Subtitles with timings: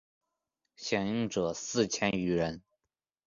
[0.77, 2.63] 响应者四千余人。